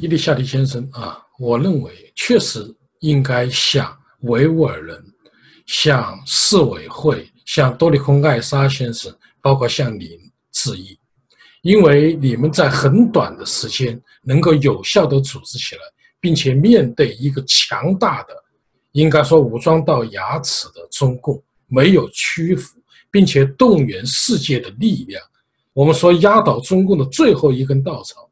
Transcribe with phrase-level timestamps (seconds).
[0.00, 2.64] 伊丽夏蒂先生啊，我认为确实
[3.00, 5.02] 应该向维吾尔人、
[5.66, 10.08] 向市委会、向多利空艾沙先生，包括向您
[10.52, 10.98] 致意，
[11.62, 15.80] 因为你们在很短的时间能够有效的组织起来，
[16.20, 18.34] 并且面对一个强大的，
[18.92, 22.78] 应该说武装到牙齿的中共，没有屈服，
[23.10, 25.22] 并且动员世界的力量，
[25.72, 28.28] 我们说压倒中共的最后一根稻草。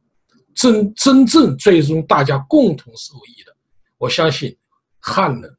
[0.55, 3.57] 真真正最终大家共同受益的，
[3.99, 4.57] 我相信
[4.99, 5.57] 汉人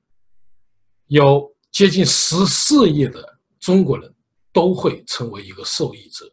[1.07, 4.13] 有接近十四亿的中国人
[4.51, 6.25] 都会成为一个受益者。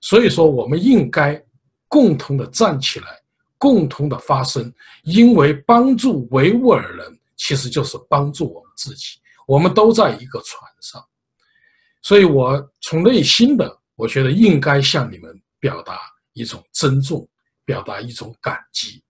[0.00, 1.42] 所以说，我们应该
[1.88, 3.06] 共同的站起来，
[3.58, 4.72] 共同的发声，
[5.04, 11.02] 因为帮助维吾尔人其实就是帮助我们自己，我们都在一个船上。
[12.02, 15.98] 所以我从内心的，我觉得应该向你们表达
[16.34, 17.28] 一种尊重。
[17.66, 19.02] 表达一种感激。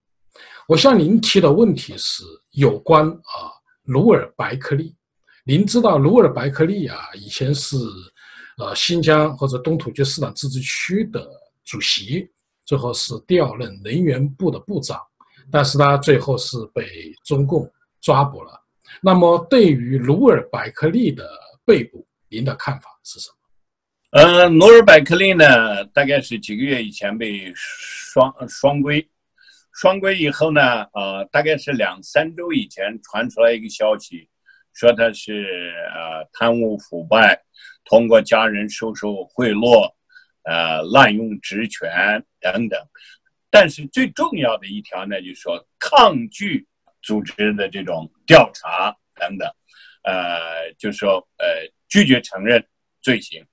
[0.67, 3.55] 我向您提的问题是有关啊
[3.85, 4.97] 努尔白克力。
[5.45, 7.77] 您知道努尔白克力啊，以前是
[8.59, 11.25] 呃新疆或者东突厥市长自治区的
[11.65, 12.29] 主席，
[12.65, 15.01] 最后是调任能源部的部长，
[15.53, 18.61] 但是他最后是被中共抓捕了。
[19.01, 21.29] 那么对于努尔白克力的
[21.65, 23.36] 被捕，您的看法是什么？
[24.17, 29.07] 呃，努尔百克力呢，大概是几个月以前被双双规，
[29.75, 34.27] 双规以后呢，呃，大概是两三周以前传出来一个消息，
[34.73, 37.39] 说他是呃贪污腐败，
[37.85, 39.93] 通过家人收受贿赂，
[40.45, 42.81] 呃滥用职权等等。
[43.51, 46.67] 但是最重要的一条呢，就是说抗拒
[47.03, 49.47] 组织的这种调查等等，
[50.05, 52.67] 呃，就是说呃拒绝承认
[53.03, 53.45] 罪行。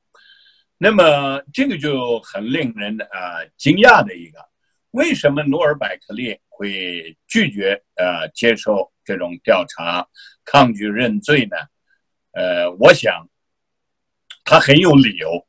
[0.83, 4.45] 那么这个就很令人啊惊讶的一个，
[4.91, 10.05] 为什么努尔百克力会拒绝呃接受这种调查，
[10.43, 11.55] 抗拒认罪呢？
[12.33, 13.25] 呃，我想
[14.43, 15.47] 他很有理由。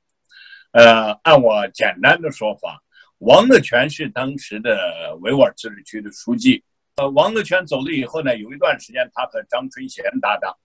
[0.71, 2.81] 呃，按我简单的说法，
[3.19, 6.63] 王乐泉是当时的维吾尔自治区的书记。
[6.95, 10.57] 呃，王乐泉走了以后呢，有一段时间他和张春贤搭档。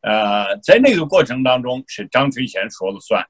[0.00, 3.24] 呃，在那个过程当中，是张春贤说了算。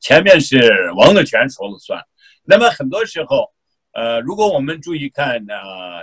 [0.00, 2.02] 前面是王乐泉说了算，
[2.44, 3.52] 那么很多时候，
[3.92, 6.02] 呃，如果我们注意看呃，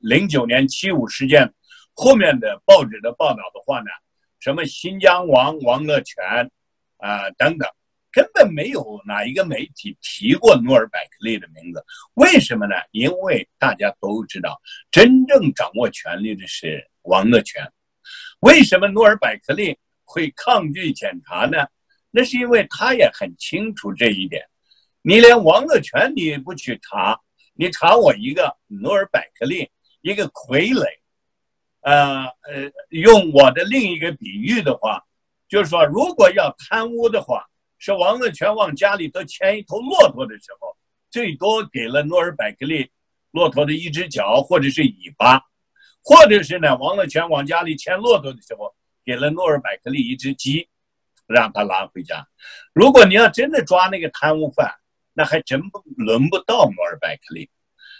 [0.00, 1.52] 零九年七五事件
[1.94, 3.90] 后面的报纸的报道的话呢，
[4.40, 6.50] 什么新疆王王乐泉
[6.96, 7.68] 啊等等，
[8.10, 11.84] 根本没有哪一个媒体提过努尔百克利的名字。
[12.14, 12.74] 为什么呢？
[12.92, 14.60] 因为大家都知道，
[14.90, 17.70] 真正掌握权力的是王乐泉。
[18.40, 21.66] 为什么努尔百克利会抗拒检查呢？
[22.10, 24.42] 那是因为他也很清楚这一点，
[25.02, 27.20] 你连王乐泉你也不去查，
[27.54, 29.70] 你查我一个努尔百克利
[30.00, 30.86] 一个傀儡，
[31.82, 35.02] 呃呃，用我的另一个比喻的话，
[35.48, 37.44] 就是说，如果要贪污的话，
[37.78, 40.76] 是王乐泉往家里头牵一头骆驼的时候，
[41.10, 42.90] 最多给了努尔百克利
[43.32, 45.42] 骆驼的一只脚或者是尾巴，
[46.02, 48.74] 或者是呢，王乐泉往家里牵骆驼的时候，
[49.04, 50.68] 给了努尔百克利一只鸡。
[51.28, 52.26] 让他拿回家。
[52.72, 54.74] 如果你要真的抓那个贪污犯，
[55.12, 57.50] 那还真不轮不到努尔百克利。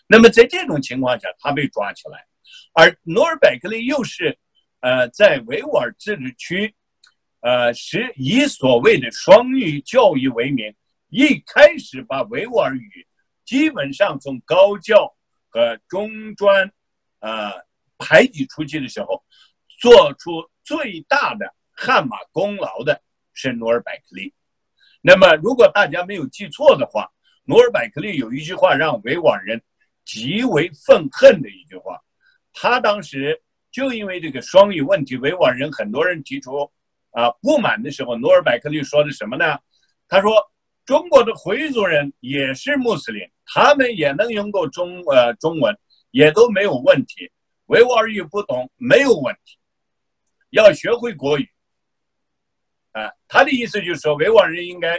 [0.06, 2.24] 那么在这种情况下，他被抓起来，
[2.72, 4.38] 而努尔百克利又是，
[4.80, 6.74] 呃，在维吾尔自治区，
[7.40, 10.74] 呃，是以所谓的双语教育为名，
[11.08, 13.06] 一开始把维吾尔语
[13.44, 15.14] 基本上从高教
[15.48, 16.72] 和中专，
[17.20, 17.52] 呃，
[17.98, 19.22] 排挤出去的时候，
[19.80, 23.02] 做出最大的汗马功劳的。
[23.38, 24.34] 是努尔百克利。
[25.00, 27.08] 那么，如果大家没有记错的话，
[27.44, 29.62] 努尔百克利有一句话让维吾尔人
[30.04, 32.00] 极为愤恨的一句话。
[32.52, 33.40] 他当时
[33.70, 36.68] 就因为这个双语问题，维吾尔人很多人提出
[37.12, 39.56] 啊不满的时候，努尔百克利说的什么呢？
[40.08, 40.32] 他说
[40.84, 45.78] ：“中国的回族人也是穆斯林，他们也能用过中呃中文，
[46.10, 47.30] 也都没有问题。
[47.66, 49.58] 维吾尔语不懂没有问题，
[50.50, 51.48] 要学会国语。”
[53.28, 54.98] 他的意思就是说，维吾尔人应该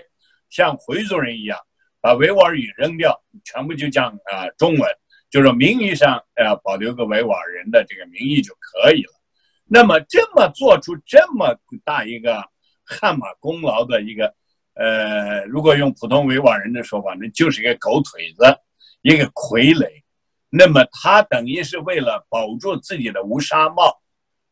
[0.49, 1.57] 像回族人一样，
[2.01, 4.81] 把维吾尔语扔掉，全部就讲啊中文，
[5.29, 9.13] 就是名义上呃保留个维吾尔人的这个名义就可以了。
[9.65, 12.43] 那么这么做出这么大一个
[12.83, 14.33] 汗马功劳的一个，
[14.73, 18.43] 呃，如果用普通维吾尔人的说法，那就是一个狗腿子，
[19.01, 19.87] 一个傀儡。
[20.49, 24.01] 那么他等于是为了保住自己的乌纱帽，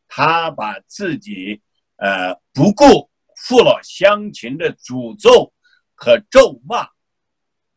[0.06, 1.60] 他把自己
[1.96, 3.10] 呃不顾。
[3.46, 5.52] 父老乡亲的诅咒
[5.94, 6.88] 和咒骂，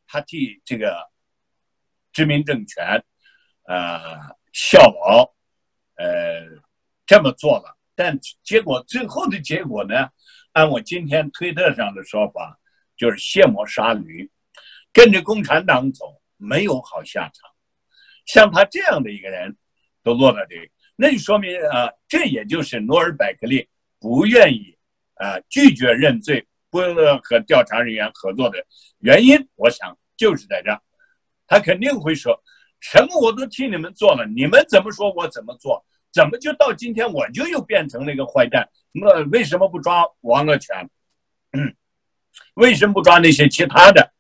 [0.08, 1.10] 他替这个
[2.12, 3.04] 殖民政权
[3.64, 4.02] 呃
[4.52, 5.34] 效劳，
[5.96, 6.42] 呃
[7.06, 10.10] 这么做了，但结果最后的结果呢，
[10.54, 12.60] 按我今天推特上的说法，
[12.98, 14.30] 就是卸磨杀驴，
[14.92, 17.50] 跟着共产党走没有好下场。
[18.26, 19.56] 像他这样的一个人，
[20.04, 23.70] 都落到这，那就说明啊，这也就是努尔百克利
[24.00, 24.78] 不愿意
[25.22, 28.58] 啊拒绝认罪，不能和调查人员合作的
[29.00, 29.38] 原因。
[29.56, 30.82] 我想就是在这，
[31.46, 32.42] 他肯定会说，
[32.80, 38.68] 什么我都替你们做了，你们怎么说我怎么做，怎么就到今天我就又变成了一个坏蛋？
[38.92, 40.90] 那为什么不抓王乐全？
[41.54, 41.76] 嗯，
[42.56, 44.12] 为什么不抓那些其他的？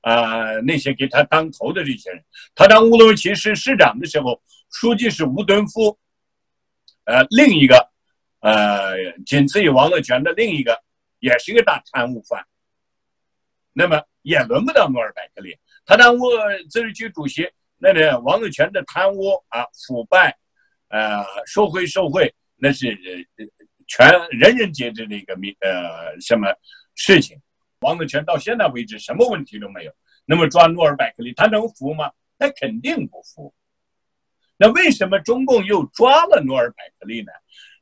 [0.00, 4.40] 啊，那些给他当头的这些人，他当乌鲁木齐市市长的时候，
[4.70, 5.98] 书记是吴敦夫，
[7.04, 7.90] 呃，另一个，
[8.40, 8.94] 呃，
[9.28, 10.82] 仅次于王乐全的另一个，
[11.18, 12.42] 也是一个大贪污犯。
[13.74, 15.54] 那么也轮不到努尔百克利，
[15.84, 16.30] 他当过
[16.70, 17.46] 自治区主席，
[17.76, 20.34] 那个王乐全的贪污啊、腐败，
[20.88, 22.96] 呃，受贿受贿，那是
[23.86, 26.48] 全人人皆知的一个名呃什么
[26.94, 27.38] 事情。
[27.80, 29.92] 王乐全到现在为止什么问题都没有。
[30.24, 32.10] 那么抓努尔百克利，他能服吗？
[32.38, 33.54] 他肯定不服。
[34.56, 37.30] 那为什么中共又抓了努尔百克利呢？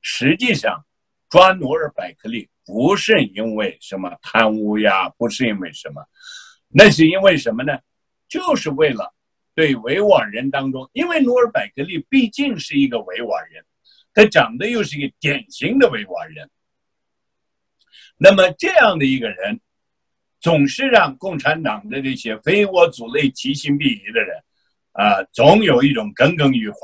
[0.02, 0.84] 实际上，
[1.28, 6.05] 抓努尔百克利不是因为什么贪污呀，不是因为什么，
[6.69, 7.78] 那是因为什么呢？
[8.28, 9.14] 就是为了
[9.55, 13.64] 对维吾尔人当中，因为努尔百克利毕竟是一个维吾尔人，
[14.14, 16.50] 他长得又是一个典型的维吾尔人。
[18.17, 19.61] 那么这样的一个人。
[20.38, 24.37] 总是让共产党的这些非我族类、其心必异的人，
[24.93, 26.76] 啊，总有一种耿耿于怀。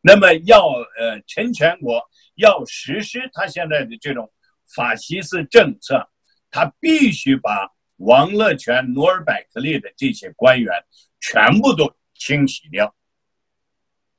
[0.00, 2.00] 那么要呃，陈全国
[2.34, 4.32] 要实施他现在的这种
[4.74, 6.08] 法西斯政策，
[6.50, 10.72] 他必须把王乐泉、努尔百克利的这些官员
[11.20, 12.94] 全部都清洗掉，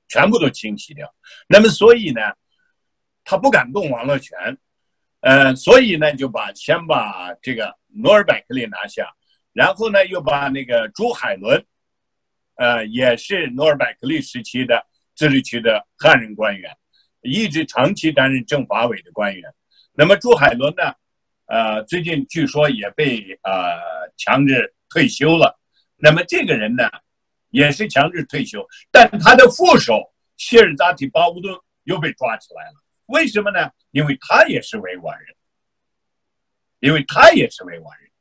[0.08, 1.14] 全部都清洗掉。
[1.48, 2.22] 那么所以呢，
[3.24, 4.58] 他不敢动王乐泉，
[5.22, 7.78] 呃，所以呢，就把先把这个。
[7.98, 9.16] 努尔百克利拿下，
[9.54, 11.66] 然后呢，又把那个朱海伦，
[12.56, 14.86] 呃，也是努尔百克利时期的
[15.16, 16.76] 自治区的汉人官员，
[17.26, 19.44] 一直长期担任政法委的官员。
[19.94, 20.94] 那么朱海伦呢，
[21.48, 23.78] 呃，最近据说也被呃
[24.16, 25.60] 强制退休了。
[25.98, 26.84] 那么这个人呢，
[27.50, 32.74] 也是强制退休，但他的副手谢尔扎提巴乌顿又被抓起来了。
[33.08, 33.70] 为什么呢？
[33.92, 35.36] 因为他也是维吾尔人。
[36.82, 38.12] 因为他也是维吾尔人，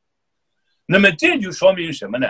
[0.86, 2.26] 那么这就说明什么呢？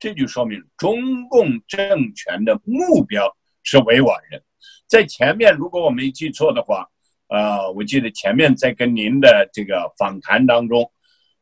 [0.00, 4.42] 这就说明中共政权的目标是维吾尔人。
[4.86, 6.88] 在前面，如果我没记错的话，
[7.28, 10.90] 呃，我记得前面在跟您的这个访谈当中，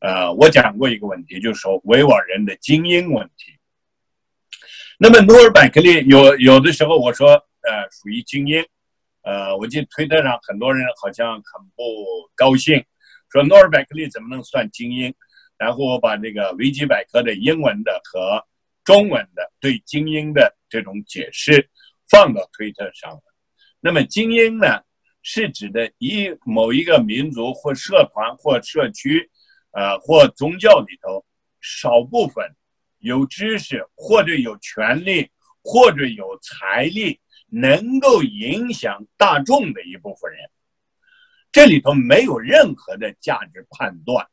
[0.00, 3.52] 呃，我讲过一个问题，就是说维吾尔人的精英问题。
[4.98, 8.64] 那么努尔百克利有有的时候我说，呃，属于精英，
[9.22, 11.82] 呃，我记得推特上很多人好像很不
[12.34, 12.82] 高兴。
[13.28, 15.12] 说诺尔百克利怎么能算精英？
[15.58, 18.42] 然后我把这个维基百科的英文的和
[18.84, 21.68] 中文的对精英的这种解释
[22.08, 23.33] 放到推特上了。
[23.84, 24.80] 那么精英呢，
[25.20, 29.30] 是指的一某一个民族或社团或社区，
[29.72, 31.22] 呃或宗教里头
[31.60, 32.56] 少部分
[33.00, 35.28] 有知识或者有权利
[35.62, 40.48] 或者有财力，能够影响大众的一部分人。
[41.52, 44.26] 这里头没有任何的价值判断，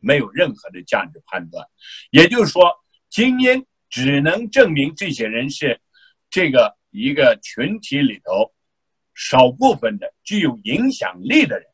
[0.00, 1.64] 没有任何的价值判断，
[2.10, 2.68] 也就是说，
[3.08, 5.80] 精英只能证明这些人是
[6.28, 8.52] 这个一个群体里头
[9.14, 11.66] 少部分的具有影响力的人。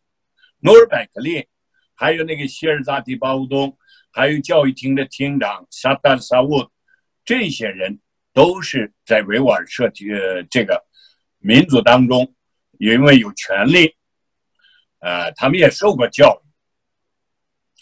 [0.61, 1.47] 努尔百克利，
[1.95, 3.77] 还有那个希尔扎提巴乌东，
[4.11, 6.73] 还有教育厅的厅长沙达沙沃，
[7.25, 8.01] 这些人
[8.33, 10.15] 都是在维吾尔社区
[10.51, 10.85] 这个
[11.39, 12.35] 民族当中，
[12.79, 13.95] 因为有权利。
[14.99, 16.49] 呃，他们也受过教育，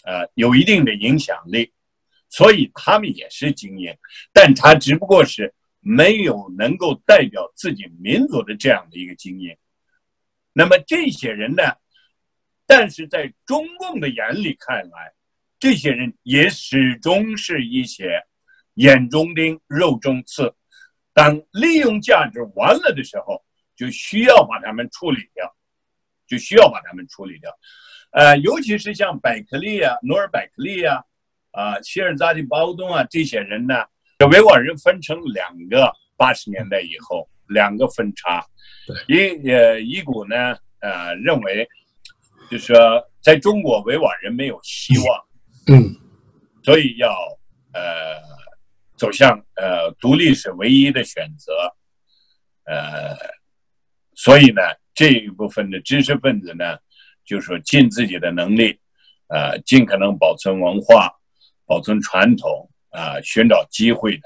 [0.03, 1.73] 呃，有一定的影响力，
[2.29, 3.97] 所以他们也是精英，
[4.33, 5.54] 但他只不过是
[5.85, 9.55] 没有能够代表自己民族的这样的一个精英。
[10.51, 11.61] 那么这些人呢？
[12.65, 15.13] 但是在中共的眼里看来，
[15.59, 18.23] 这些人也始终是一些
[18.73, 20.55] 眼中钉、肉中刺。
[21.13, 25.55] 当利用价值完了的时候，就需要把他们处理掉。
[26.27, 27.55] 就需要把他们处理掉，
[28.09, 31.03] 呃，尤其是像百克利啊、努尔百克利啊、
[31.51, 33.85] 啊希尔扎的包东啊这些人呢，
[34.23, 38.45] 维吾尔人分成两个，八十年代以后两个分叉，
[39.07, 41.67] 一呃一股呢呃认为，
[42.49, 45.25] 就是说在中国维吾尔人没有希望，
[45.67, 45.93] 嗯，
[46.63, 47.09] 所以要
[47.73, 48.21] 呃
[48.95, 51.51] 走向呃独立是唯一的选择，
[52.63, 53.13] 呃，
[54.13, 54.61] 所以呢，
[54.93, 56.77] 这一部分的知识分子呢，
[57.25, 58.79] 就是说尽自己的能力，
[59.27, 61.11] 呃，尽可能保存文化、
[61.65, 64.23] 保存传统啊，寻找机会的。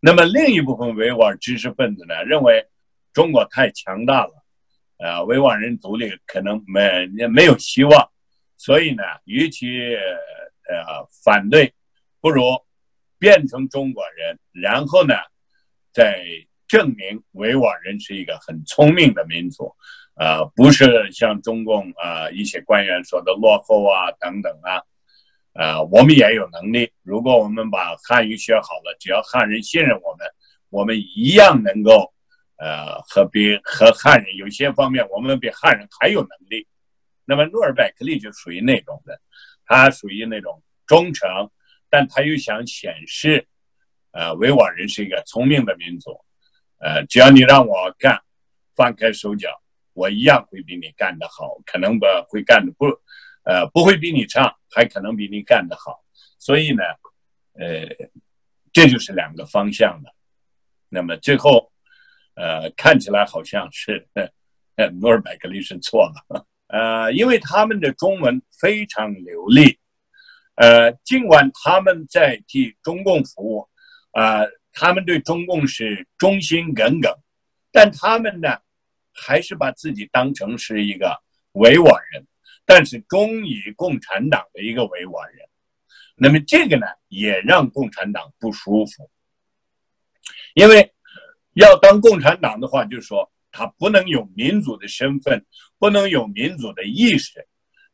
[0.00, 2.66] 那么另一部分维吾尔知识分子呢，认为
[3.12, 4.32] 中国太强大了，
[4.98, 8.10] 呃，维吾尔人独立可能没没有希望，
[8.56, 11.72] 所以呢，与其呃反对，
[12.20, 12.42] 不如
[13.18, 15.14] 变成中国人，然后呢，
[15.92, 16.24] 再。
[16.66, 19.70] 证明维吾尔人是一个很聪明的民族，
[20.14, 24.80] 啊，不是像中共啊一些官员说的落后啊等等啊，
[25.54, 26.90] 呃，我们也有能力。
[27.02, 30.26] 如果我们把汉语学好了，只要汉人信任我们，
[30.68, 32.12] 我们一样能够，
[32.56, 36.66] 呃，和比和汉人有些方面，我们比汉人还有能力。
[37.24, 39.20] 那么努尔拜克利就属于那种的，
[39.64, 41.48] 他属于那种忠诚，
[41.88, 43.46] 但他又想显示，
[44.10, 46.20] 呃，维吾尔人是一个聪明的民族。
[46.78, 48.20] 呃，只要你让我干，
[48.74, 49.48] 放开手脚，
[49.92, 52.86] 我一样会比你干得好，可能不会干的不，
[53.44, 56.02] 呃，不会比你差，还可能比你干得好。
[56.38, 56.82] 所以呢，
[57.54, 57.86] 呃，
[58.72, 60.12] 这就是两个方向的。
[60.88, 61.70] 那么最后，
[62.34, 64.06] 呃，看起来好像是，
[64.76, 69.78] 呃，努尔百克利是错了，呃，因为他们的中文非常流利，
[70.56, 73.68] 呃，尽管他们在替中共服务，
[74.12, 74.44] 啊。
[74.76, 77.08] 他们对中共是忠心耿耿，
[77.70, 78.58] 但他们呢，
[79.12, 81.16] 还是把自己当成是一个
[81.52, 82.26] 维吾尔人，
[82.64, 85.48] 但是忠于共产党的一个维吾尔人。
[86.16, 89.10] 那么这个呢，也让共产党不舒服，
[90.54, 90.94] 因为
[91.54, 95.44] 要当共产党的话，就说他不能有民主的身份，
[95.78, 97.46] 不能有民主的意识。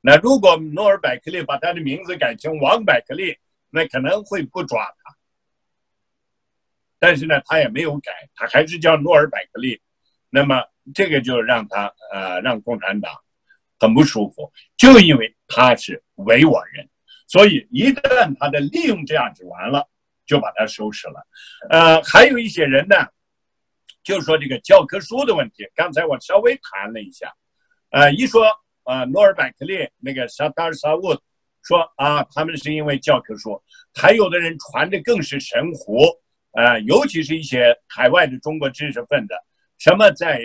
[0.03, 3.37] 那如果诺尔百克利把他的名字改成王百克利，
[3.71, 5.17] 那可能会不抓他。
[6.99, 9.81] 但是呢，他也没有改，他还是叫诺尔百克利。
[10.29, 10.63] 那么
[10.95, 13.13] 这个就让他呃让共产党
[13.81, 16.89] 很不舒服，就因为他是维吾尔人，
[17.27, 19.89] 所以一旦他的利用价值完了，
[20.27, 21.27] 就把他收拾了。
[21.71, 22.95] 呃，还有一些人呢，
[24.05, 25.67] 就说这个教科书的问题。
[25.75, 27.33] 刚才我稍微谈了一下，
[27.91, 28.47] 呃，一说
[28.85, 31.21] 啊诺尔百克利那个沙达尔沙沃
[31.63, 33.61] 说啊，他们是因为教科书，
[33.95, 36.05] 还有的人传的更是神乎。
[36.53, 39.35] 啊，尤其是一些海外的中国知识分子，
[39.79, 40.43] 什么在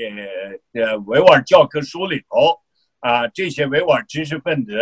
[0.74, 2.56] 呃维吾尔教科书里头
[3.06, 4.74] 啊，这些维吾尔知识分子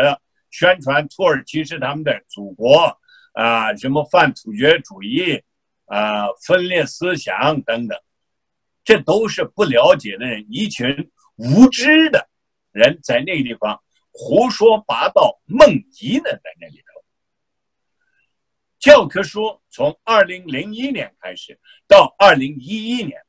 [0.49, 2.97] 宣传土耳其是他们的祖国
[3.33, 5.43] 啊，什么泛突厥主义
[5.87, 7.99] 啊，分裂思想等等，
[8.85, 12.29] 这都是不了解的人，一群无知的
[12.71, 15.67] 人在那个地方胡说八道、梦
[15.99, 17.03] 遗呢，在那里头。
[18.79, 23.21] 教科书从二零零一年开始到二零一一年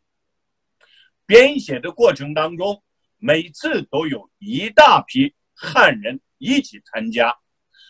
[1.26, 2.80] 编写的过程当中，
[3.26, 7.34] 每次都有一大批汉人一起参加。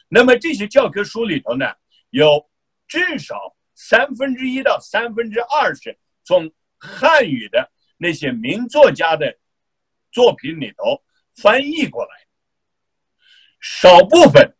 [0.08, 1.66] 那么这些教科书里头呢，
[2.10, 2.48] 有
[2.86, 3.34] 至少
[3.74, 6.48] 三分之一到三分之二是从
[6.78, 9.36] 汉语的那些名作家的
[10.12, 11.02] 作品里头
[11.34, 12.10] 翻译过来，
[13.60, 14.56] 少部分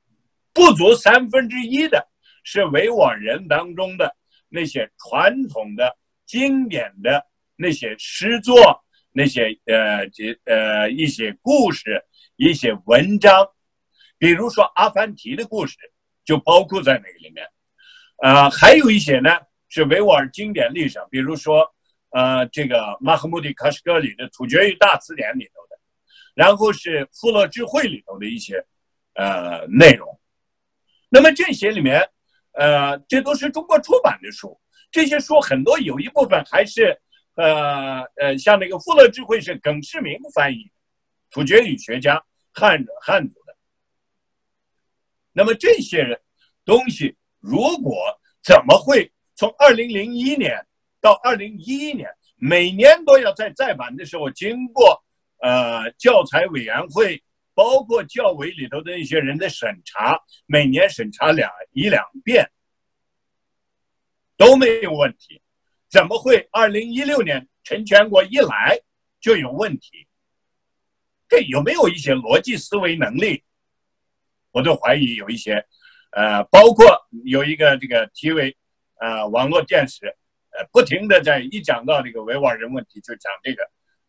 [0.53, 2.11] 不足三分之一的。
[2.47, 4.15] 是维吾尔人当中的
[4.51, 7.27] 那些传统的经典的
[7.57, 8.84] 那些诗作，
[9.15, 12.05] 那些呃这呃一些故事，
[12.37, 13.49] 一些文章，
[14.19, 15.77] 比如说阿凡提的故事
[16.25, 17.47] 就包括在那个里面，
[18.17, 19.31] 啊，还有一些呢
[19.69, 21.73] 是维吾尔经典历史，比如说
[22.11, 25.79] 呃这个马赫穆迪卡什格里的《突厥语大词典》里头的，
[26.35, 28.67] 然后是富勒智慧里头的一些
[29.15, 30.21] 呃内容，
[31.09, 32.11] 那么这些里面。
[32.57, 34.57] 呃，这都是中国出版的书，
[34.93, 36.97] 这些书很多有一部分还是，
[37.35, 40.71] 呃呃，像那个《富勒智慧》是耿世明翻译，
[41.31, 43.57] 突厥语学家汉汉族的。
[45.33, 46.21] 那么这些人
[46.65, 47.97] 东西，如果
[48.43, 50.67] 怎么会从二零零一年
[51.01, 55.05] 到二零一一年，每年都要在再版的时候经过
[55.39, 57.23] 呃教材委员会？
[57.57, 62.51] 包括教委里头的一些人的审查，每年审查两一两遍
[64.37, 65.41] 都没有问题，
[65.95, 68.77] 怎么会二零一六年陈全国一来
[69.21, 70.09] 就有问题？
[71.29, 73.45] 这有没有一些逻辑思维能力？
[74.51, 75.65] 我都怀疑有一些，
[76.11, 76.85] 呃，包括
[77.25, 78.57] 有一个这个 TV，
[78.97, 80.07] 呃，网络电视，
[80.51, 83.63] 呃，不停的在一讲到这个维吾尔人问题就讲这个。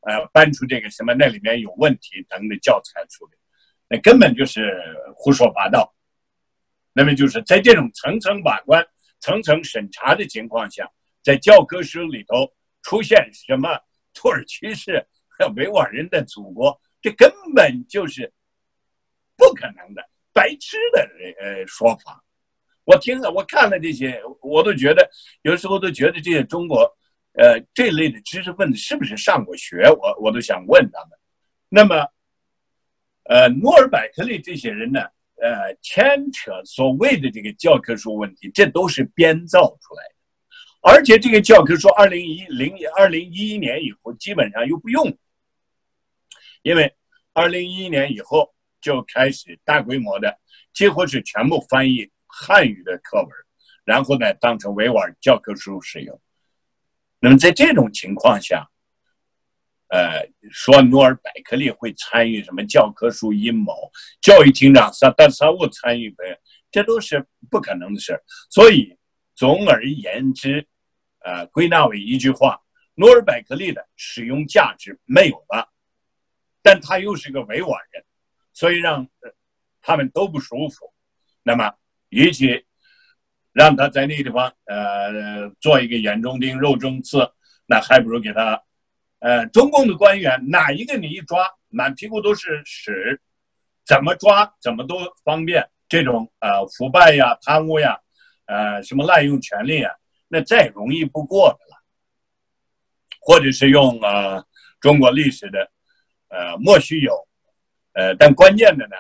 [0.08, 3.32] 呃，搬出这个什么那里面有问题等的教材出来，
[3.90, 4.72] 那根本就是
[5.16, 5.96] 胡说八道。
[6.94, 8.84] 那么就是在这种层层把关、
[9.20, 10.88] 层层审查的情况下，
[11.26, 12.54] 在教科书里头
[12.84, 13.68] 出现什么
[14.14, 15.04] 土耳其是
[15.58, 18.32] 维吾尔人的祖国，这根本就是
[19.36, 21.10] 不可能的，白痴的
[21.42, 22.24] 呃说法。
[22.84, 25.10] 我听了，我看了这些，我都觉得
[25.42, 26.84] 有时候都觉得这些中国
[27.34, 29.90] 呃这类的知识分子是不是上过学？
[30.00, 31.18] 我我都想问他们。
[31.68, 32.08] 那么，
[33.24, 35.02] 呃，努尔百克利这些人呢，
[35.42, 40.15] 呃，牵扯所谓的这个教科书问题，这都是编造出来的。
[40.88, 45.18] 而且这个教科书，二零一零二零一一年以后基本上又不用，
[46.62, 46.94] 因为
[47.34, 50.38] 二零一一年以后就开始大规模的，
[50.76, 53.30] 几乎是全部翻译汉语的课文，
[53.84, 56.22] 然后呢当成维吾尔教科书使用。
[57.20, 58.70] 那么在这种情况下，
[59.88, 63.74] 呃，说努尔百克利会参与什么教科书阴谋，
[64.22, 66.38] 教育厅长萨达萨乌参与没？
[66.70, 68.96] 这都是不可能的事所以
[69.34, 70.68] 总而言之。
[71.26, 72.62] 呃，归纳为一句话：
[72.94, 75.68] 诺尔百克利的使用价值没有了，
[76.62, 78.06] 但他又是个维吾尔人，
[78.54, 79.10] 所以让
[79.82, 80.94] 他们都不舒服。
[81.42, 81.74] 那么，
[82.10, 82.64] 与其
[83.52, 87.28] 让他在那个地方呃做一个眼中钉、肉中刺，
[87.66, 88.62] 那还不如给他
[89.18, 93.20] 呃中共的官员哪一个你一抓，满屁股都是屎，
[93.84, 95.68] 怎么抓怎么都方便。
[95.90, 97.98] 这种呃腐败呀、贪污呀、
[98.46, 99.92] 呃什么滥用权力啊。
[100.36, 101.82] 那再容易不过的了，
[103.22, 104.44] 或者是用啊
[104.82, 105.72] 中国历史的
[106.28, 107.26] 呃莫须有，
[107.94, 108.98] 呃，但关键的呢，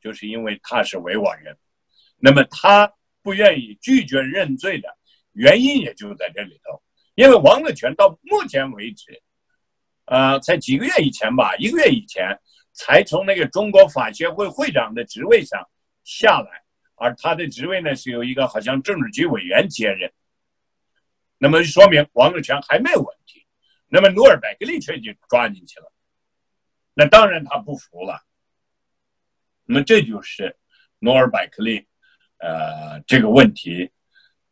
[0.00, 1.58] 就是因为他是维吾尔人，
[2.18, 4.96] 那么他不愿意拒绝认罪的
[5.32, 6.80] 原因也就在这里头，
[7.16, 9.20] 因为王乐泉到目前为止，
[10.04, 12.38] 呃，才几个月以前吧，一个月以前
[12.72, 15.68] 才从那个中国法协会会长的职位上
[16.04, 16.62] 下来，
[16.94, 20.08] 而他的职位呢是由一个好像政治局委员接任。
[21.38, 23.46] 那么说明王乐泉还没有问题，
[23.88, 25.92] 那么努尔百克利却就抓进去了，
[26.94, 28.22] 那当然他不服了。
[29.64, 30.56] 那么这就是
[30.98, 31.86] 努尔百克利，
[32.38, 33.90] 呃，这个问题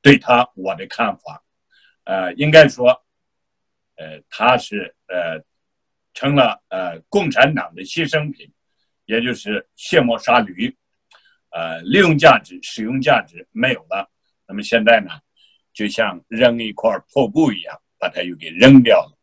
[0.02, 1.42] 对他我的看法，
[2.04, 3.04] 呃，应该说，
[3.96, 5.42] 呃，他是呃
[6.12, 8.52] 成了呃共产党的牺牲品，
[9.06, 10.76] 也就是卸磨杀驴，
[11.50, 14.10] 呃，利用价值、使用价值没有了。
[14.46, 15.10] 那么现在呢？
[15.74, 19.18] 就像扔一块破布一样，把它又给扔掉了，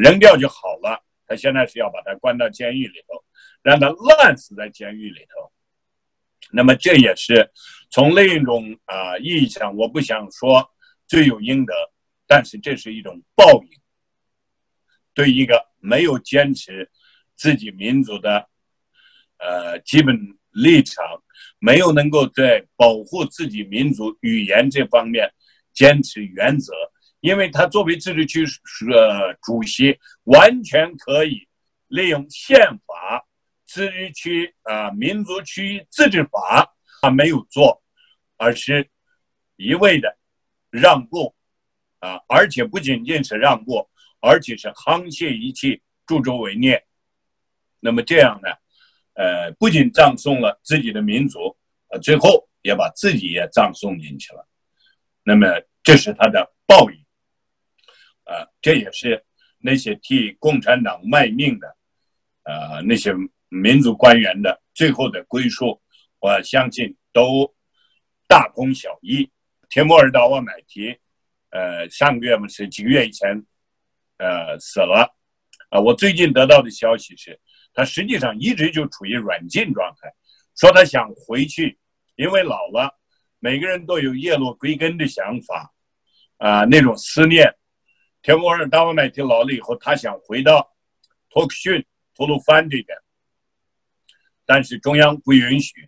[0.00, 1.04] 扔掉就好了。
[1.26, 3.22] 他现在是要把他关到监狱里头，
[3.62, 5.52] 让他烂死在监狱里头。
[6.52, 7.50] 那么这也是
[7.90, 10.70] 从另一种啊意义上，我不想说
[11.06, 11.72] 罪有应得，
[12.26, 13.68] 但是这是一种报应。
[15.14, 16.90] 对一个没有坚持
[17.36, 18.48] 自己民族的
[19.38, 20.18] 呃基本
[20.50, 21.22] 立场，
[21.58, 25.32] 没有能够在保护自己民族语言这方面。
[25.74, 26.72] 坚持原则，
[27.20, 28.44] 因为他作为自治区
[28.90, 31.46] 呃主席，完全可以
[31.88, 33.26] 利用宪法、
[33.66, 37.82] 自治区啊民族区域自治法，他没有做，
[38.36, 38.88] 而是
[39.56, 40.16] 一味的
[40.70, 41.34] 让步
[41.98, 43.88] 啊，而且不仅仅是让步，
[44.20, 46.82] 而且是沆瀣一气、助纣为虐。
[47.80, 48.48] 那么这样呢，
[49.14, 51.56] 呃，不仅葬送了自己的民族，
[51.88, 54.48] 呃，最后也把自己也葬送进去了。
[55.26, 55.46] 那么，
[55.82, 56.98] 这是他的报应，
[58.24, 59.24] 啊，这也是
[59.58, 61.76] 那些替共产党卖命的，
[62.42, 63.10] 呃，那些
[63.48, 65.80] 民族官员的最后的归宿，
[66.20, 67.54] 我相信都
[68.28, 69.30] 大同小异。
[69.70, 70.94] 铁木尔达瓦买提，
[71.48, 73.46] 呃，上个月嘛是几个月以前，
[74.18, 75.16] 呃，死了，
[75.70, 77.40] 啊，我最近得到的消息是，
[77.72, 80.12] 他实际上一直就处于软禁状态，
[80.54, 81.78] 说他想回去，
[82.16, 83.00] 因为老了。
[83.44, 85.70] 每个人都有叶落归根的想法，
[86.38, 87.54] 啊，那种思念。
[88.22, 90.74] 田伯尔达瓦买提老了以后，他想回到
[91.28, 92.96] 托克逊、吐鲁番这边，
[94.46, 95.86] 但是中央不允许。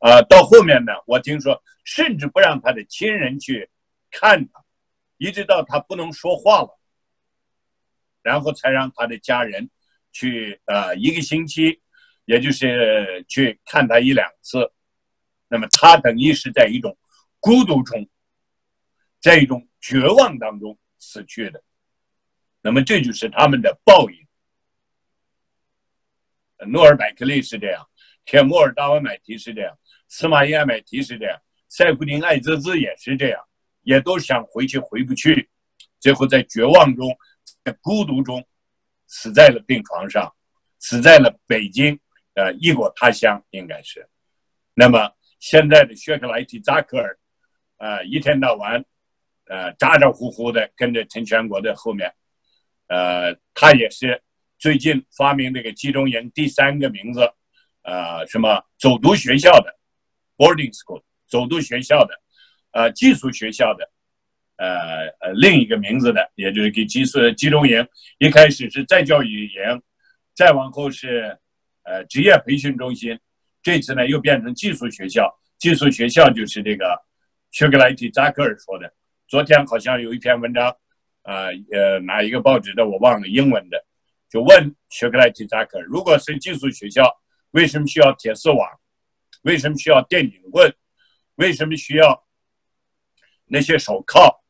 [0.00, 3.70] 啊，到后面呢，我听说甚至不让他的亲人去
[4.10, 4.62] 看他，
[5.16, 6.78] 一直到他不能说话了，
[8.20, 9.70] 然后才让他的家人
[10.12, 11.80] 去，呃，一个星期，
[12.26, 14.70] 也就是去看他一两次。
[15.50, 16.96] 那么他等于是在一种
[17.40, 18.06] 孤独中，
[19.18, 21.62] 在一种绝望当中死去的。
[22.60, 24.26] 那么这就是他们的报应。
[26.68, 27.88] 诺尔百克利是这样，
[28.26, 33.42] 铁木尔达瓦买提是这样，司马懿艾买提是这样，塞弗丁艾泽兹也是这样，
[33.82, 35.48] 也都想回去回不去，
[35.98, 37.16] 最后在绝望中，
[37.64, 38.46] 在孤独中，
[39.06, 40.34] 死在了病床上，
[40.78, 41.98] 死在了北京，
[42.34, 44.06] 呃，异国他乡应该是。
[44.74, 45.14] 那么。
[45.38, 47.18] 现在的薛克莱提扎克尔，
[47.78, 48.84] 呃，一天到晚，
[49.46, 52.12] 呃，咋咋呼呼的跟着陈全国的后面，
[52.88, 54.22] 呃，他也是
[54.58, 57.20] 最近发明这个集中营第三个名字，
[57.82, 59.78] 呃，什么走读学校的
[60.36, 62.20] boarding school，走读学校的，
[62.72, 63.90] 呃，寄宿学校的，
[64.56, 67.86] 呃呃，另一个名字的，也就是给寄宿集中营，
[68.18, 69.82] 一开始是再教育营，
[70.34, 71.38] 再往后是
[71.84, 73.18] 呃职业培训中心，
[73.68, 76.98] 这次呢又变成寄宿学校，寄宿学校就是这个
[77.50, 78.90] 薛格莱蒂扎克尔说的，
[79.26, 80.74] 昨天好像有一篇文章。
[81.20, 83.84] 啊，呃，哪一个报纸的我忘了，英文的，
[84.30, 87.14] 就问薛克莱提扎克尔，如果是寄宿学校，
[87.50, 88.66] 为什么需要铁丝网？
[89.42, 90.74] 为什么需要电警棍？
[91.34, 92.26] 为什么需要
[93.44, 94.42] 那些手铐？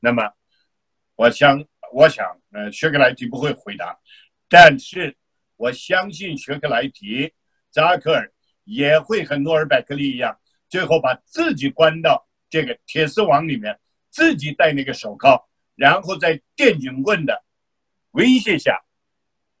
[0.00, 0.28] 那么，
[1.14, 3.96] 我想，我想，呃，薛克莱提不会回答，
[4.48, 5.16] 但是
[5.56, 7.32] 我相信薛克莱提
[7.78, 8.28] 扎克尔
[8.64, 10.36] 也会和诺尔百克利一样，
[10.68, 13.78] 最后把自己关到这个铁丝网里面，
[14.10, 15.48] 自己戴那个手铐。
[15.76, 17.40] 然后在电警棍的
[18.10, 18.76] 威胁下，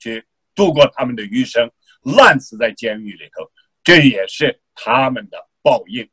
[0.00, 1.70] 去度过他们的余生，
[2.02, 3.48] 烂死在监狱里头，
[3.84, 6.08] 这也是他们的报应。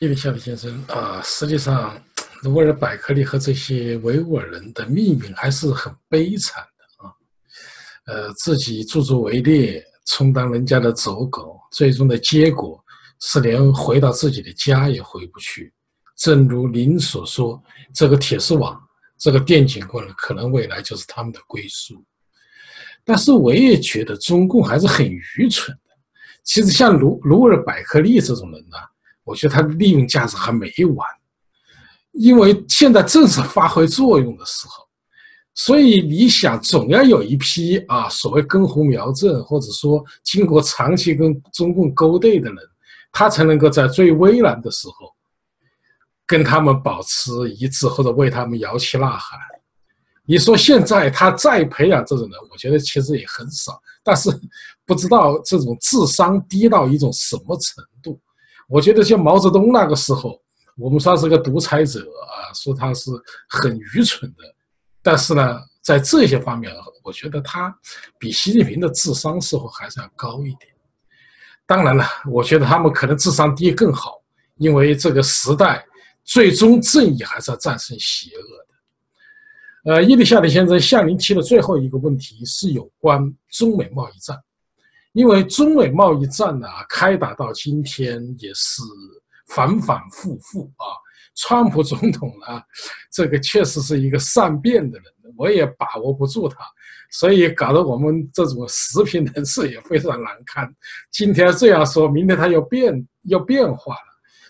[0.00, 2.02] 伊丽莎白先生啊，实际上，
[2.42, 7.14] 努尔百克利和这些维吾尔人的命运还是很悲惨的啊。
[8.06, 12.82] 呃，自己助纣为虐，充当人家的走狗，最终的结果
[13.20, 15.72] 是连回到自己的家也回不去。
[16.16, 17.62] 正如您所说，
[17.94, 18.80] 这个铁丝网。
[19.18, 22.04] 这个电警棍可能未来就是他们的归宿，
[23.04, 25.90] 但是我也觉得中共还是很愚蠢的。
[26.42, 28.76] 其实像卢卢尔百克利这种人呢，
[29.22, 31.06] 我觉得他的利用价值还没完，
[32.10, 34.88] 因为现在正是发挥作用的时候。
[35.54, 42.58] 所以你想，总要有一批啊，所谓根红苗正，或者说经过长期跟中共勾兑的人，
[43.10, 45.12] 他才能够在最危难的时候。
[46.24, 49.38] 跟他们保持一致，或者为他们摇旗呐喊。
[50.24, 53.78] 你说现在他再培养这种人，我觉得其实也很少。
[54.02, 54.30] 但是
[54.86, 58.18] 不知道这种智商低到一种什么程度。
[58.66, 60.40] 我觉得像毛泽东那个时候，
[60.78, 63.10] 我们算是个独裁者啊，说他是
[63.48, 64.54] 很愚蠢的。
[65.02, 67.76] 但是呢，在这些方面，我觉得他
[68.18, 70.72] 比习近平的智商似乎还是要高一点。
[71.66, 74.22] 当然了，我觉得他们可能智商低更好，
[74.56, 75.84] 因为这个时代。
[76.24, 78.42] 最终正义还是要战胜邪恶
[79.88, 79.92] 的。
[79.92, 84.40] 呃，伊丽夏利先生向您提的最后一个问题是有关中美贸易战，
[85.14, 88.82] 因为中美贸易战呢，开打到今天也是
[89.48, 90.86] 反反复复啊。
[91.34, 92.62] 川普总统呢，
[93.10, 96.58] 这个确实是一个善变的人，我也把握不住他，
[97.10, 100.70] 所以搞得我们这种时评人士也非常难堪。
[101.10, 104.00] 今天这样说，明天他又变又变化了。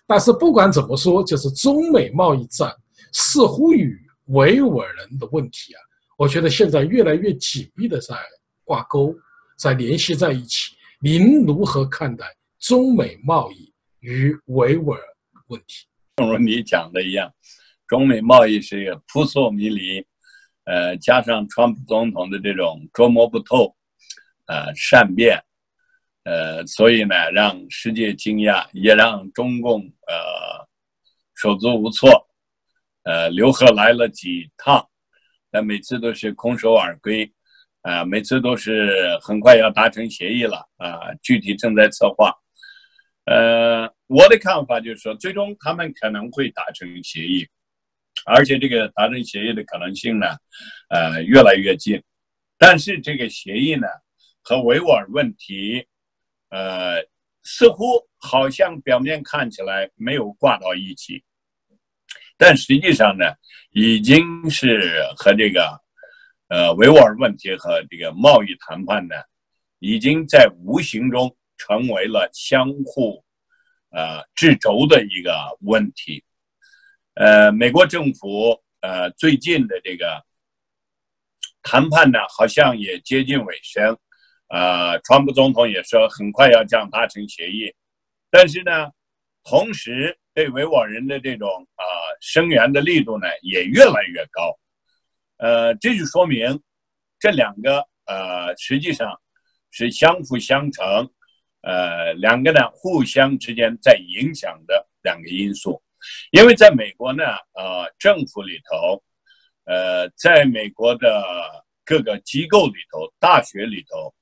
[0.07, 2.75] 但是不管怎么说，就是中美贸易战
[3.12, 5.81] 似乎与维吾尔人的问题啊，
[6.16, 8.16] 我觉得现在越来越紧密的在
[8.64, 9.14] 挂钩，
[9.57, 10.75] 在联系在一起。
[11.01, 12.27] 您如何看待
[12.59, 15.01] 中美贸易与维吾尔
[15.47, 15.87] 问题？
[16.16, 17.33] 正如你讲的一样，
[17.87, 20.05] 中美贸易是一个扑朔迷离，
[20.64, 23.75] 呃，加上川普总统的这种捉摸不透，
[24.46, 25.42] 呃，善变。
[26.25, 30.68] 呃，所以呢，让世界惊讶，也让中共呃
[31.35, 32.29] 手足无措。
[33.05, 34.87] 呃，刘贺来了几趟，
[35.51, 37.33] 但每次都是空手而归，
[37.81, 42.33] 啊，每次都是很快要达成协议了啊，具体正在策划。
[43.25, 47.47] 呃，我的看法就是说，最终他们可能会达成协议，
[48.27, 50.27] 而且这个达成协议的可能性呢，
[50.89, 52.03] 呃，越来越近。
[52.59, 53.87] 但是这个协议呢，
[54.43, 55.87] 和维吾尔问题。
[56.55, 57.03] 呃，
[57.45, 61.25] 似乎好像表面看起来没有挂到一起，
[62.37, 63.25] 但实际上呢，
[63.71, 65.81] 已经是和这个
[66.49, 69.15] 呃维吾尔问题和这个贸易谈判呢，
[69.79, 73.25] 已经在无形中成为了相互
[73.90, 76.25] 呃制轴的一个问题。
[77.14, 80.25] 呃，美国政府呃最近的这个
[81.62, 83.96] 谈判呢，好像也接近尾声。
[84.48, 87.72] 呃，川普总统也说很快要这样达成协议，
[88.29, 88.90] 但是呢，
[89.44, 91.85] 同时对维吾尔人的这种啊
[92.20, 94.59] 声援的力度呢也越来越高，
[95.38, 96.61] 呃，这就说明
[97.18, 99.18] 这两个呃实际上
[99.70, 101.11] 是相辅相成，
[101.62, 105.83] 呃，两个呢互相之间在影响的两个因素，
[106.31, 109.03] 因为在美国呢，呃，政府里头，
[109.64, 111.25] 呃，在美国的
[111.85, 114.14] 各个机构里头，大学里头。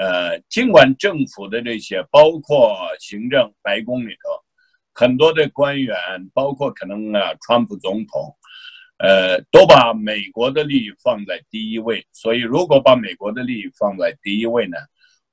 [0.00, 4.30] 呃，尽管政府的这些，包括行政白宫里头
[4.94, 5.96] 很多的官员，
[6.32, 8.36] 包括可能啊，川普总统，
[8.98, 12.06] 呃，都把美国的利益放在第一位。
[12.12, 14.76] 所以，如果把美国的利益放在第一位呢，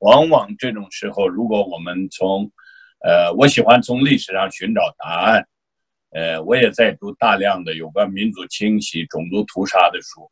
[0.06, 2.52] 往往这种时候，如果我们从，
[3.04, 5.48] 呃，我喜欢从历史上寻找答案，
[6.12, 10.30] 呃，我也在读大量的有关民族清洗、种族屠杀的书。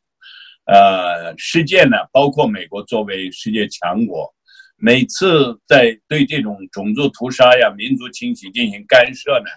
[0.65, 4.31] 呃，世界呢，包括美国作为世界强国，
[4.77, 9.49] 每次在对这种种族屠杀呀、民族清洗进行干涉呢，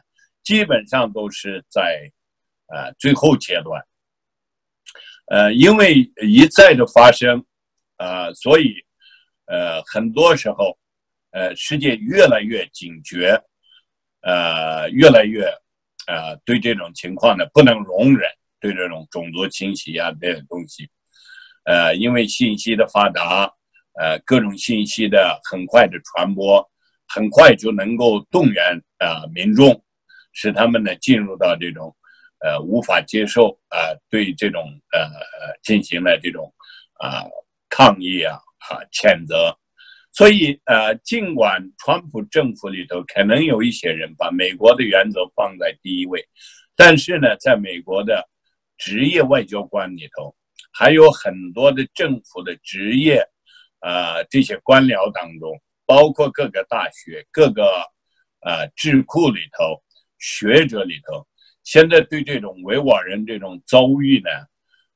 [0.42, 2.10] 基本上都是在
[2.74, 3.84] 呃最后阶段。
[5.26, 7.44] 呃，因为一再的发生，
[7.98, 8.85] 呃，所以
[9.46, 10.76] 呃很多时候，
[11.30, 13.40] 呃，世界越来越警觉，
[14.22, 15.44] 呃，越来越
[16.06, 18.30] 呃对这种情况呢不能容忍，
[18.60, 20.88] 对这种种族清洗啊这些东西。
[21.64, 23.52] 呃，因为信息的发达，
[23.98, 26.64] 呃，各种信息的很快的传播，
[27.08, 29.82] 很快就能够动员啊民众，
[30.32, 31.94] 使他们呢进入到这种
[32.40, 35.10] 呃无法接受啊对这种呃
[35.62, 36.52] 进行了这种
[37.00, 37.24] 啊
[37.68, 39.56] 抗议啊啊谴责，
[40.12, 46.26] 所以呃尽管川普政府里头可能有一些人把美国的原则放在第一位，
[46.74, 48.28] 但是呢，在美国的
[48.76, 50.34] 职业外交官里头。
[50.78, 53.26] 还有很多的政府的职业，
[53.80, 57.64] 呃，这些官僚当中，包括各个大学、各个
[58.40, 59.82] 呃智库里头、
[60.18, 61.26] 学者里头，
[61.64, 64.28] 现在对这种维吾尔人这种遭遇呢，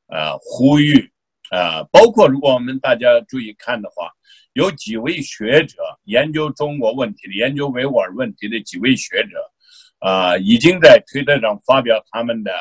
[0.09, 1.11] 呃，呼吁，
[1.50, 4.10] 呃，包括如果我们大家注意看的话，
[4.52, 9.52] 有几位学者研究中国问题的、研究维吾尔问题的几位学者，
[9.98, 12.52] 啊，已经在推特上发表他们的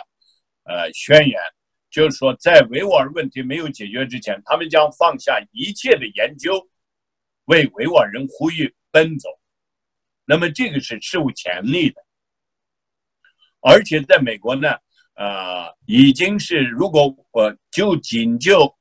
[0.63, 1.39] 呃宣言。
[1.91, 6.69] 就是说，在维吾尔问题没有解决之前，他们将放下一切的研究，
[7.45, 9.27] 为维吾尔人呼吁奔走。
[10.23, 11.99] 那么，这个是史无前例的。
[13.61, 14.69] 而且，在美国呢，
[15.15, 18.71] 呃，已经是如果我就仅就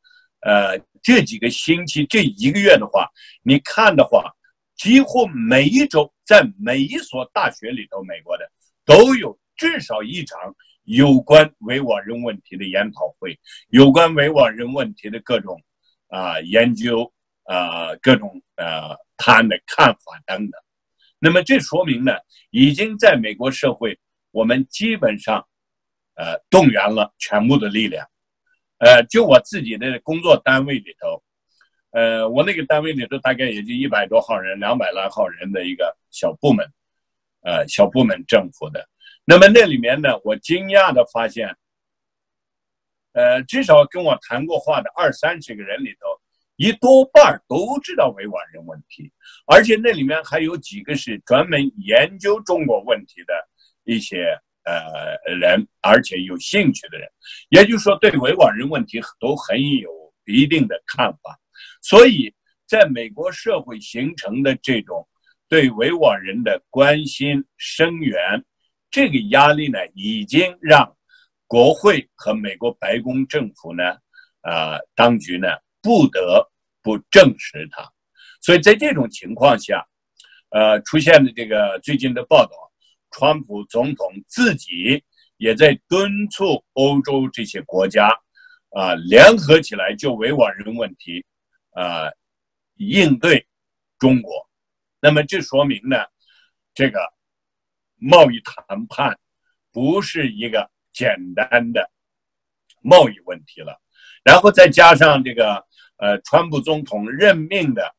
[0.41, 3.09] 呃这几个星期、这一个月的话，
[3.43, 4.33] 你看的话，
[4.77, 8.51] 几乎每一周在每一所大学里头，美国的
[8.85, 10.39] 都有至少一场。
[10.91, 15.63] 有关维吾尔人问题的研讨会，有关维吾尔人问题的各种
[16.09, 17.13] 啊研究
[17.45, 20.59] 啊各种呃他的看法等等，
[21.19, 22.15] 那么这说明呢，
[22.49, 23.99] 已经在美国社会，
[24.31, 25.47] 我们基本上
[26.15, 28.09] 呃动员了全部的力量，
[28.79, 31.23] 呃，就我自己的工作单位里头，
[31.91, 36.65] 呃，我那个单位里头大概也就一百多号人，两百来号人的一个小部门，
[37.43, 38.89] 呃，小部门政府的。
[39.25, 41.57] 那么那里面呢，我惊讶的发现，
[43.13, 46.07] 呃，至少跟我谈过话的二三十个人里头，
[46.57, 49.13] 一多半都知道维吾尔人问题，
[49.47, 53.35] 而且那里面还有几个是专门研究中国问题的
[53.85, 54.39] 一些
[54.69, 57.09] 呃人，而且有兴趣的人，
[57.49, 59.91] 也就是说对维吾尔人问题都很有
[60.27, 61.39] 一定的看法，
[61.83, 62.35] 所以
[62.67, 65.09] 在美国社会形成的这种
[65.49, 68.45] 对维吾尔人的关心声援。
[68.91, 70.97] 这个压力呢，已经让
[71.47, 73.85] 国会和美国白宫政府呢，
[74.41, 75.49] 啊，当局呢
[75.83, 76.51] 不得
[76.83, 77.87] 不证实它。
[78.41, 79.87] 所以在这种情况下，
[80.49, 82.68] 呃，出现的这个最近的报道，
[83.11, 85.05] 川普总统自己
[85.37, 88.09] 也在敦促欧洲这些国家，
[88.71, 91.25] 啊，联合起来就维吾尔人问题，
[91.71, 92.11] 啊，
[92.77, 93.47] 应对
[93.99, 94.49] 中国。
[95.01, 95.97] 那么这说明呢，
[96.75, 96.99] 这个。
[98.01, 99.19] 贸易谈判
[99.73, 101.91] 不是一个简单的
[102.81, 103.77] 贸易问题了，
[104.23, 105.67] 然后再加上这个
[105.97, 107.93] 呃，川普总统任命的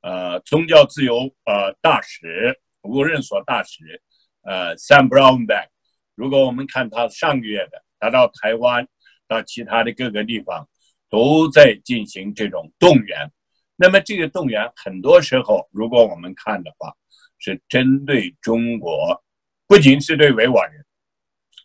[0.00, 4.02] 呃宗教自由呃大使无任所大使
[4.44, 5.68] 呃 Sam Brownback，
[6.14, 8.86] 如果我们看他上个月的，他到台湾
[9.26, 10.68] 到其他的各个地方
[11.10, 13.30] 都在进行这种动员，
[13.76, 16.92] 那么这个动员很多时候，如果我们看的话，
[17.38, 19.22] 是针对中国。
[19.66, 20.84] 不仅是对维吾尔人，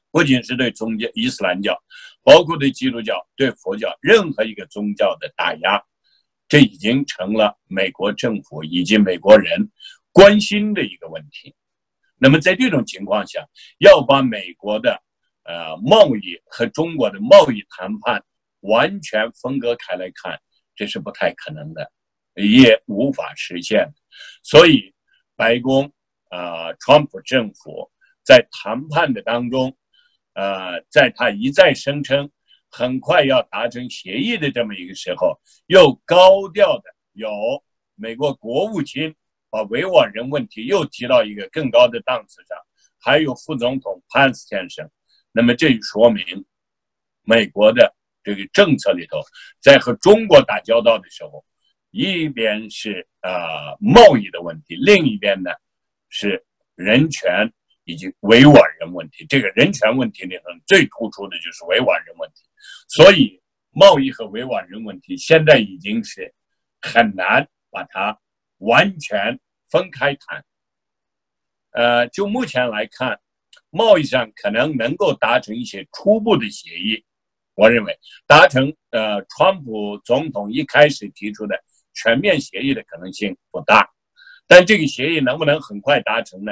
[0.10, 1.78] 不仅是对宗教伊斯兰教，
[2.24, 5.84] 包括对基督教、对佛教任何一个宗教的打压，
[6.48, 9.70] 这已经成了美国政府以及美国人
[10.14, 11.54] 关心的一个问题。
[12.20, 13.48] 那么在这种情况下，
[13.80, 15.02] 要把美国的
[15.44, 18.24] 呃贸易和中国的贸易谈判
[18.60, 20.40] 完全分割开来看，
[20.76, 21.92] 这是不太可能的，
[22.36, 23.92] 也无法实现。
[24.44, 24.94] 所以，
[25.36, 25.92] 白宫。
[26.32, 27.90] 啊，川普政府
[28.24, 29.76] 在谈判的当中，
[30.34, 32.30] 呃，在他一再声称
[32.70, 37.32] 很快要达成协议的这么一个时候，又高调的有
[37.96, 39.16] 美国国务卿
[39.50, 42.58] 把维吾尔人问题又提到一个更高的档次上，
[43.00, 44.90] 还有副总统潘斯先生，
[45.32, 46.24] 那么这就说明
[47.24, 49.22] 美国的这个政策里头，
[49.60, 51.44] 在和中国打交道的时候，
[51.92, 55.52] 一边是呃贸易的问题，另一边呢
[56.10, 57.52] 是人权
[57.86, 59.26] 以及维吾尔人问题。
[59.28, 62.44] 这个人权问题里头最突出的就是维吾尔人问题，
[62.88, 66.34] 所以贸易和维吾尔人问题现在已经是
[66.82, 68.20] 很难把它
[68.60, 70.46] 完全分开谈。
[71.72, 73.20] 呃，就目前来看。
[73.72, 77.06] 贸易上可能能够达成一些初步的协议，
[77.54, 81.56] 我认为达成呃，川普总统一开始提出的
[81.94, 83.88] 全面协议的可能性不大，
[84.48, 86.52] 但这个协议能不能很快达成呢？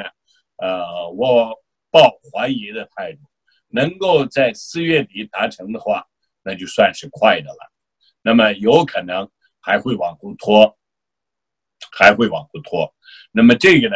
[0.57, 1.55] 呃，我
[1.89, 3.19] 抱怀疑的态度。
[3.69, 6.05] 能够在四月底达成的话，
[6.43, 7.71] 那就算是快的了。
[8.21, 9.27] 那么有可能
[9.59, 10.77] 还会往后拖，
[11.97, 12.93] 还会往后拖。
[13.31, 13.95] 那么这个呢，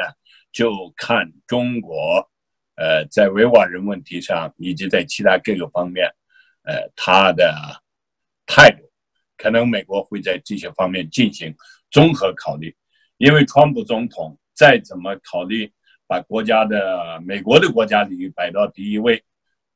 [0.51, 2.27] 就看中国。
[2.75, 6.07] 呃，在维吾尔人问题上，以及在其他各个方面，
[6.63, 7.53] 呃，他的
[8.47, 8.77] 态度，
[9.37, 11.53] 可能美国会在这些方面进行
[11.91, 12.75] 综合考虑。
[13.17, 15.71] 因为川普总统再怎么考虑
[16.07, 19.23] 把国家的美国的国家利益摆到第一位，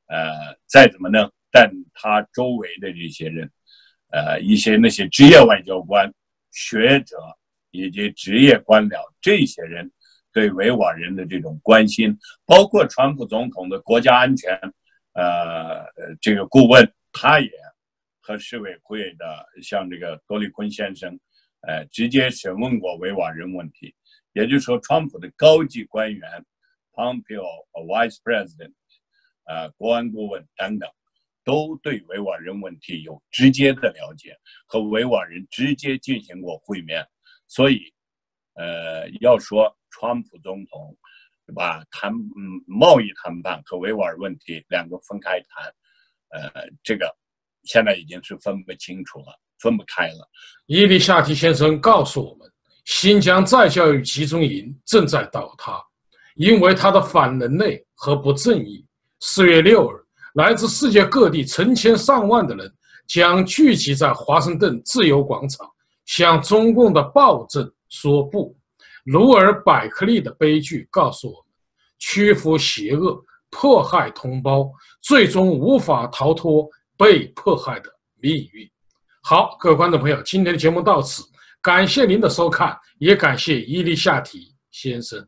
[0.08, 3.52] 呃，再怎么弄，但他周围的这些人，
[4.10, 6.12] 呃，一些那些职业外交官、
[6.52, 7.18] 学者
[7.76, 9.92] 以及职业官僚，这些人。
[10.36, 12.14] 对维吾尔人的这种关心，
[12.46, 14.54] 包括川普总统的国家安全，
[15.14, 15.86] 呃，
[16.20, 17.50] 这个顾问，他也
[18.20, 21.18] 和市委会的像这个多利坤先生，
[21.62, 23.96] 呃，直接审问过维吾尔人问题。
[24.34, 26.46] 也就是说，川普的高级官员
[26.92, 28.74] ，Pompeo Vice President，
[29.46, 30.90] 呃，国安顾问等等，
[31.46, 34.36] 都对维吾尔人问题有直接的了解，
[34.66, 37.08] 和维吾尔人直接进行过会面。
[37.48, 37.80] 所以，
[38.56, 39.76] 呃，要说。
[39.98, 40.94] 川普总统
[41.56, 45.74] 把谈嗯贸易谈判和维吾尔问题两个分开谈，
[46.32, 47.10] 呃，这个
[47.64, 49.28] 现在已经是分不清楚了，
[49.60, 50.30] 分不开了。
[50.66, 52.52] 伊丽夏提先生告诉我们，
[52.84, 55.82] 新疆再教育集中营正在倒塌，
[56.36, 58.86] 因为它的反人类和不正义。
[59.22, 60.04] 四月六日，
[60.34, 62.70] 来自世界各地成千上万的人
[63.08, 65.66] 将聚集在华盛顿自由广场，
[66.06, 68.56] 向中共的暴政说不。
[69.06, 71.44] 卢尔百克利的悲剧告诉我们：
[72.00, 74.68] 屈服邪恶、迫害同胞，
[75.02, 77.90] 最终无法逃脱被迫害的
[78.20, 78.68] 命运。
[79.22, 81.24] 好，各位观众朋友，今天的节目到此，
[81.62, 85.28] 感谢您的收看，也感谢伊利夏提先生。